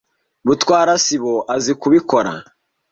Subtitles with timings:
[0.45, 2.31] Mutwara sibo azi kubikora.